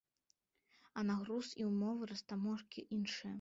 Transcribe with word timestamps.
А 1.01 1.03
на 1.09 1.17
груз 1.19 1.51
і 1.61 1.67
ўмовы 1.73 2.09
растаможкі 2.13 2.87
іншыя! 2.99 3.29